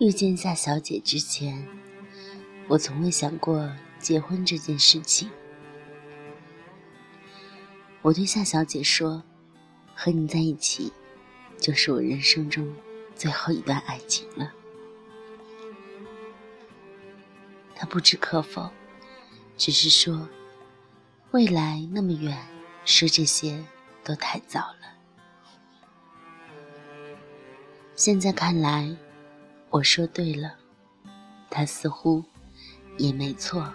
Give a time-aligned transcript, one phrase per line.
[0.00, 1.68] 遇见夏小姐之前，
[2.68, 5.28] 我从未想过结婚这件事情。
[8.00, 9.22] 我对夏小姐说
[9.94, 10.90] ：“和你在一起，
[11.58, 12.74] 就是我人生中
[13.14, 14.50] 最后一段爱情了。”
[17.76, 18.70] 她不知可否，
[19.58, 20.26] 只是说
[21.32, 22.38] ：“未来那么远，
[22.86, 23.62] 说这些
[24.02, 24.96] 都太早了。”
[27.94, 28.96] 现在看来。
[29.70, 30.52] 我说对了，
[31.48, 32.24] 他似乎
[32.98, 33.72] 也没错。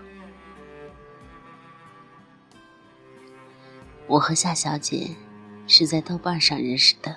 [4.05, 5.16] 我和夏小姐
[5.67, 7.16] 是在豆瓣上认识的，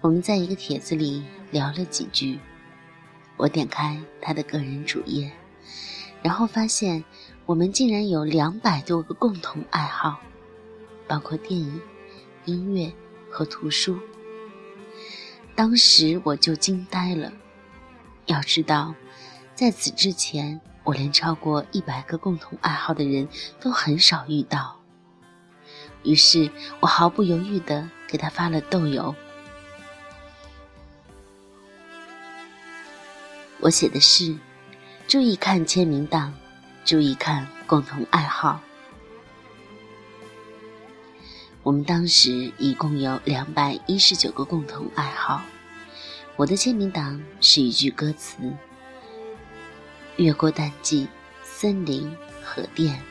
[0.00, 2.38] 我们在一个帖子里聊了几句。
[3.36, 5.28] 我点开她的个人主页，
[6.22, 7.02] 然后发现
[7.46, 10.20] 我们竟然有两百多个共同爱好，
[11.08, 11.80] 包括电影、
[12.44, 12.92] 音乐
[13.28, 13.98] 和图书。
[15.54, 17.32] 当时我就惊呆了。
[18.26, 18.94] 要知道，
[19.54, 23.28] 在此之前，我连超过一百个共同爱好的人
[23.60, 24.80] 都很少遇到。
[26.02, 29.14] 于是我毫不犹豫地给他发了豆油。
[33.60, 34.34] 我写的是：
[35.06, 36.32] 注意看签名档，
[36.84, 38.60] 注意看共同爱好。
[41.62, 45.42] 我们当时一共有两百一十九个共同爱好。
[46.36, 48.38] 我的签名档是一句歌词
[50.16, 51.06] ：“越过淡季，
[51.42, 52.10] 森林
[52.42, 53.02] 和电。”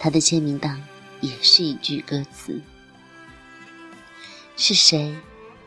[0.00, 0.82] 他的签名档
[1.20, 2.60] 也是一句歌词
[4.58, 5.16] ：“是谁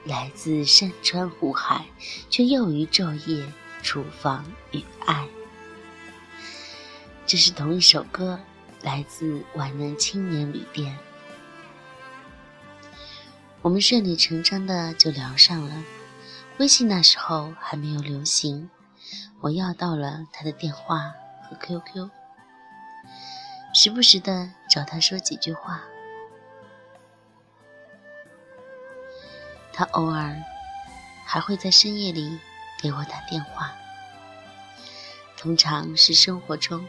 [0.04, 1.86] 来自山川湖海，
[2.30, 3.46] 却又于昼夜
[3.82, 5.26] 厨房与爱？”
[7.26, 8.38] 这是同一首歌，
[8.82, 10.94] 来自《皖南青年旅店》。
[13.70, 15.84] 我们顺理成章的就聊上了。
[16.58, 18.68] 微信那时候还没有流行，
[19.42, 21.14] 我要到了他的电话
[21.44, 22.10] 和 QQ，
[23.72, 25.84] 时不时的找他说几句话。
[29.72, 30.36] 他偶尔
[31.24, 32.40] 还会在深夜里
[32.82, 33.72] 给我打电话，
[35.38, 36.84] 通常是生活中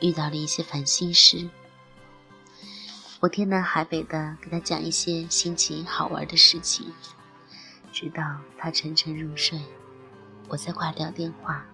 [0.00, 1.50] 遇到了一些烦心事，
[3.22, 6.92] 我天南海北的给他讲一些新奇好玩的事情。
[7.92, 8.20] 直到
[8.58, 9.60] 他沉沉入睡，
[10.48, 11.64] 我才挂掉电话。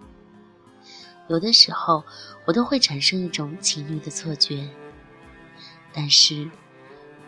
[1.26, 2.04] 有的时候，
[2.44, 4.68] 我都会产生一种情侣的错觉。
[5.90, 6.50] 但是，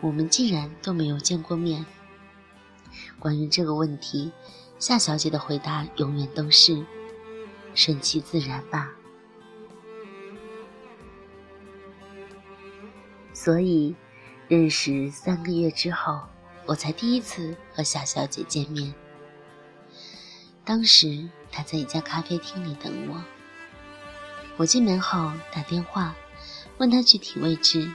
[0.01, 1.83] 我们竟然都没有见过面。
[3.17, 4.31] 关于这个问题，
[4.77, 6.85] 夏小姐的回答永远都是
[7.73, 8.91] “顺其自然吧”。
[13.33, 13.95] 所以，
[14.51, 16.19] 认识三个月之后。
[16.65, 18.93] 我才第一次和夏小姐见面。
[20.65, 23.23] 当时她在一家咖啡厅里等我。
[24.57, 26.13] 我进门后打电话，
[26.79, 27.89] 问她具体位置。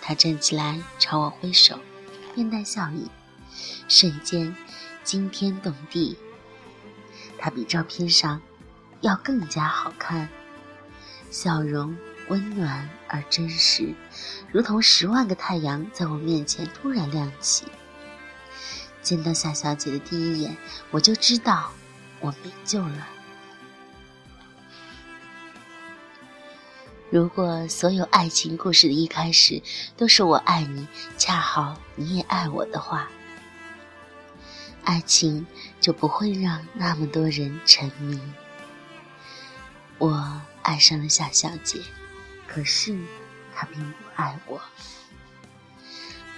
[0.00, 1.78] 她站起来朝我挥手，
[2.34, 3.08] 面带笑意，
[3.86, 4.54] 瞬间
[5.04, 6.18] 惊天动地。
[7.38, 8.42] 她比照片上
[9.02, 10.28] 要更加好看，
[11.30, 11.96] 笑容
[12.28, 13.94] 温暖而真实，
[14.50, 17.66] 如同十万个太阳在我面前突然亮起。
[19.02, 20.56] 见到夏小姐的第一眼，
[20.90, 21.72] 我就知道
[22.20, 23.08] 我没救了。
[27.10, 29.60] 如果所有爱情故事的一开始
[29.96, 30.86] 都是我爱你，
[31.18, 33.10] 恰好你也爱我的话，
[34.84, 35.46] 爱情
[35.80, 38.18] 就不会让那么多人沉迷。
[39.98, 41.80] 我爱上了夏小姐，
[42.52, 42.94] 可是
[43.54, 44.60] 他并不爱我。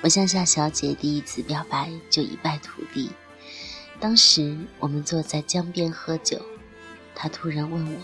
[0.00, 3.10] 我向夏小姐第一次表白就一败涂地。
[3.98, 6.40] 当时我们坐在江边喝酒，
[7.16, 8.00] 她突然问我：“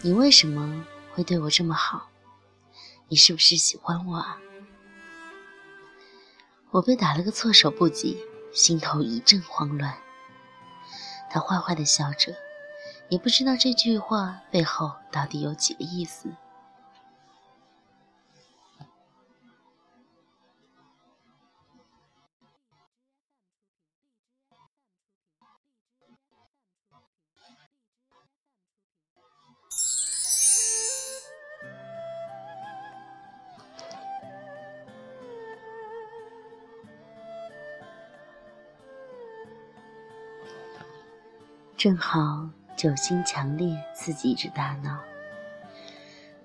[0.00, 2.08] 你为什么会对我这么好？
[3.08, 4.38] 你是不是喜欢我啊？”
[6.70, 8.16] 我被打了个措手不及，
[8.54, 9.98] 心头一阵慌乱。
[11.28, 12.34] 她坏坏的笑着，
[13.10, 16.28] 也不知道这句话背后到底有几个意思。
[41.80, 42.46] 正好
[42.76, 45.00] 酒精强烈刺激着大脑，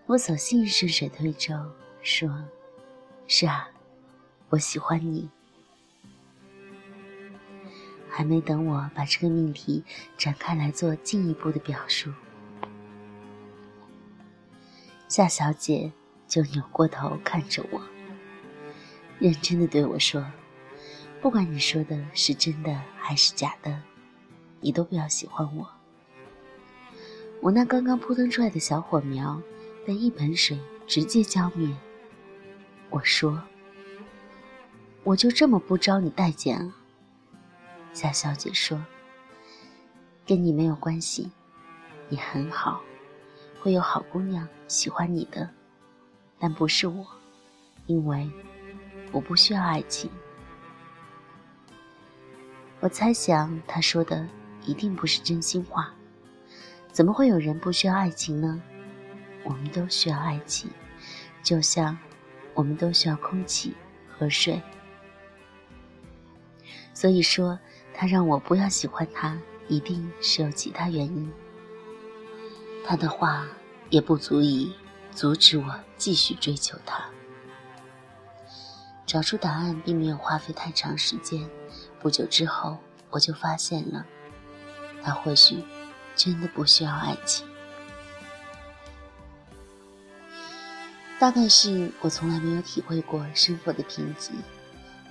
[0.06, 1.54] 我索性顺水推舟
[2.02, 2.42] 说
[3.28, 3.68] ：“是啊，
[4.48, 5.30] 我喜欢你。”
[8.10, 9.84] 还没等我把这个命题
[10.18, 12.14] 展开来做进一步的表述，
[15.10, 15.92] 夏小姐
[16.30, 17.82] 就扭过头看着我，
[19.20, 20.26] 认真的对我说
[21.22, 23.82] ：“不管你说的是真的还是假的，
[24.66, 25.70] 你都不要喜欢我。”
[27.40, 29.40] 我那刚刚扑腾出来的小火苗，
[29.86, 31.72] 被一盆水直接浇灭。
[32.90, 33.40] 我说
[35.06, 36.74] ：“我就这么不招你待见啊？”
[37.94, 38.84] 夏小姐说
[40.26, 41.30] ：“跟你没有关系，
[42.10, 42.82] 你很好，
[43.62, 45.48] 会有好姑娘喜欢你的，
[46.40, 47.06] 但不是我，
[47.86, 48.28] 因为
[49.12, 50.10] 我不需要爱情。”
[52.82, 54.28] 我猜想她说的
[54.66, 55.94] 一定不是真心话。
[56.92, 58.62] 怎么会有人不需要爱情呢？
[59.44, 60.70] 我们都需要爱情，
[61.44, 61.98] 就像
[62.54, 63.76] 我们都需要空气
[64.08, 64.62] 和水。
[66.94, 67.60] 所以说，
[67.94, 71.32] 他让我不要喜欢他，一定是有其他原因。
[72.86, 73.46] 他的话
[73.90, 74.74] 也不足以
[75.12, 77.04] 阻止我继续追求他。
[79.06, 81.48] 找出答案并没有花费太长时间，
[82.00, 82.78] 不久之后
[83.10, 84.06] 我就发现了，
[85.06, 85.64] 他或许。
[86.18, 87.46] 真的不需要爱情，
[91.20, 94.32] 大概是我从来没有体会过生活的贫瘠，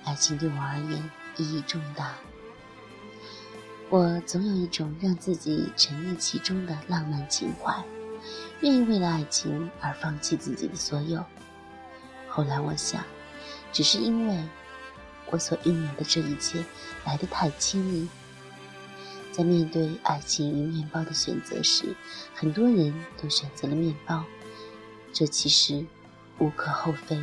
[0.03, 2.15] 爱情对我而言意义重大。
[3.91, 7.85] 我总有一种让自己沉溺其中的浪漫情怀，
[8.61, 11.23] 愿意为了爱情而放弃自己的所有。
[12.27, 13.03] 后来我想，
[13.71, 14.43] 只是因为
[15.29, 16.65] 我所拥有的这一切
[17.05, 18.09] 来得太轻易。
[19.35, 21.93] 在面对爱情与面包的选择时，
[22.33, 24.23] 很多人都选择了面包，
[25.11, 25.85] 这其实
[26.39, 27.21] 无可厚非。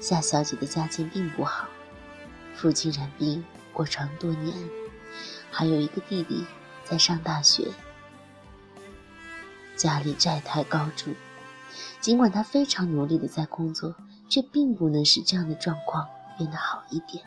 [0.00, 1.68] 夏小姐的家境并不好，
[2.56, 4.56] 父亲染病卧床多年，
[5.52, 6.44] 还有一个弟弟
[6.82, 7.68] 在上大学，
[9.76, 11.14] 家里债台高筑。
[12.00, 13.94] 尽管她非常努力的在工作，
[14.28, 17.24] 却并不能使这样的状况变得好一点。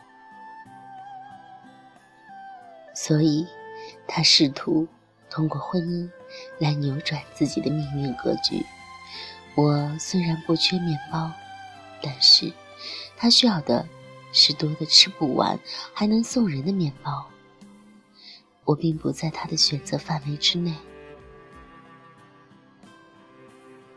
[3.02, 3.46] 所以，
[4.06, 4.86] 他试图
[5.30, 6.10] 通过婚姻
[6.58, 8.62] 来扭转自己的命运格局。
[9.54, 11.32] 我虽然不缺面包，
[12.02, 12.52] 但是
[13.16, 13.88] 他需要的
[14.34, 15.58] 是多的吃不完
[15.94, 17.26] 还能送人的面包。
[18.66, 20.74] 我并不在他的选择范围之内。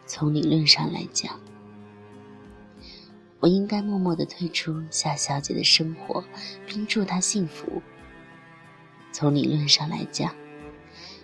[0.05, 1.37] 从理论上来讲，
[3.41, 6.23] 我应该默默的退出夏小姐的生活，
[6.65, 7.83] 并祝她幸福。
[9.13, 10.35] 从理论上来讲，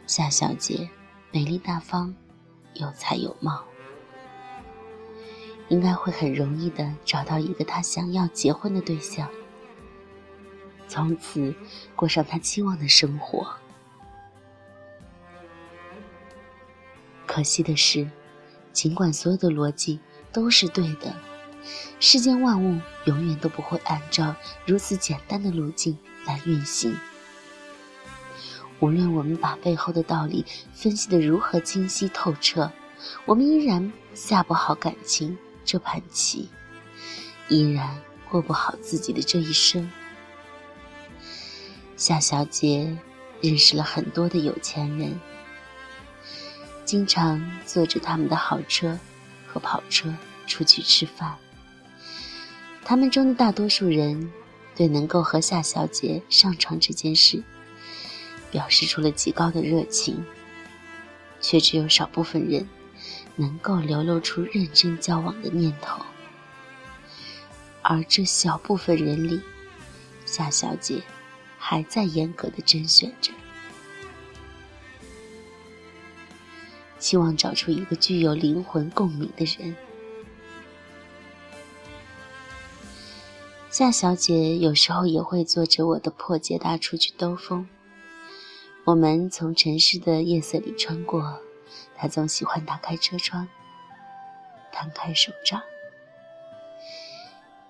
[0.06, 0.88] 夏小姐
[1.32, 2.16] 美丽大方，
[2.76, 3.66] 有才有貌，
[5.70, 9.28] 应该会很容易的找到一个她想要结婚的对象，
[10.88, 11.56] 从此
[11.96, 13.56] 过上她期望的生活。
[17.26, 18.08] 可惜的是，
[18.72, 20.00] 尽管所有的逻辑
[20.32, 21.16] 都是对的，
[22.00, 24.36] 世间万物永远都不会按照
[24.68, 26.96] 如此简单的路径来运行。
[28.80, 32.72] 无论我们把背后的道理分析得如何清晰透彻，
[33.26, 36.50] 我们依然下不好感情这盘棋，
[37.50, 39.90] 依然过不好自己的这一生。
[41.98, 42.98] 夏小姐
[43.42, 45.20] 认识了很多的有钱人，
[46.86, 48.98] 经常坐着他们的豪车
[49.46, 50.16] 和跑车
[50.48, 51.36] 出去吃饭。
[52.86, 54.32] 他们中的大多数人，
[54.74, 57.44] 对能够和夏小姐上床这件事。
[58.52, 60.26] 表示出了极高的热情，
[61.40, 62.68] 却只有少部分人
[63.36, 66.04] 能够流露出认真交往的念头。
[67.82, 69.42] 而这小部分人里，
[70.26, 71.02] 夏小姐
[71.58, 73.32] 还在严格的甄选着，
[77.00, 79.76] 希望找出一个具有灵魂共鸣的人。
[83.72, 87.68] 夏小姐有时候也会坐着我的破捷达出去兜风。
[88.90, 91.40] 我们从城市的夜色里穿过，
[91.96, 93.48] 他总喜欢打开车窗，
[94.72, 95.62] 摊开手掌，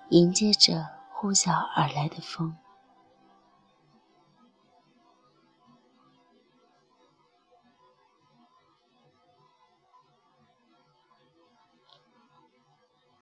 [0.08, 2.56] 迎接着呼啸而来的风。